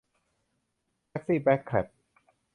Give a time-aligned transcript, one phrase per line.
[1.09, 1.85] แท็กซี่แบล็คแค็บ